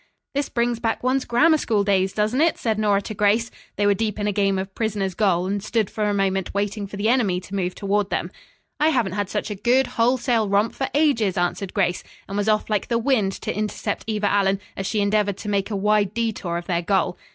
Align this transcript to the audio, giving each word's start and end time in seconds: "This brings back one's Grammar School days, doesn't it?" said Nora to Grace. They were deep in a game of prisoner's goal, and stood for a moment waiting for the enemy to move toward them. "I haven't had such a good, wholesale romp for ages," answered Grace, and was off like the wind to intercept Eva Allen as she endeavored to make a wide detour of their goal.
"This 0.33 0.49
brings 0.49 0.79
back 0.79 1.03
one's 1.03 1.25
Grammar 1.25 1.59
School 1.59 1.83
days, 1.83 2.11
doesn't 2.11 2.41
it?" 2.41 2.57
said 2.57 2.79
Nora 2.79 3.03
to 3.03 3.13
Grace. 3.13 3.51
They 3.75 3.85
were 3.85 3.93
deep 3.93 4.17
in 4.17 4.25
a 4.25 4.31
game 4.31 4.57
of 4.57 4.73
prisoner's 4.73 5.13
goal, 5.13 5.45
and 5.45 5.63
stood 5.63 5.91
for 5.91 6.05
a 6.05 6.11
moment 6.11 6.55
waiting 6.55 6.87
for 6.87 6.97
the 6.97 7.07
enemy 7.07 7.39
to 7.41 7.53
move 7.53 7.75
toward 7.75 8.09
them. 8.09 8.31
"I 8.79 8.89
haven't 8.89 9.11
had 9.11 9.29
such 9.29 9.51
a 9.51 9.55
good, 9.55 9.85
wholesale 9.85 10.49
romp 10.49 10.73
for 10.73 10.89
ages," 10.95 11.37
answered 11.37 11.75
Grace, 11.75 12.03
and 12.27 12.35
was 12.35 12.49
off 12.49 12.67
like 12.67 12.87
the 12.87 12.97
wind 12.97 13.31
to 13.43 13.55
intercept 13.55 14.03
Eva 14.07 14.27
Allen 14.31 14.59
as 14.75 14.87
she 14.87 15.01
endeavored 15.01 15.37
to 15.37 15.49
make 15.49 15.69
a 15.69 15.75
wide 15.75 16.15
detour 16.15 16.57
of 16.57 16.65
their 16.65 16.81
goal. 16.81 17.15